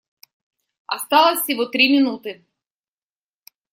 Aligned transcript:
Осталось 0.87 1.41
всего 1.43 1.65
три 1.67 1.93
минуты. 1.95 2.43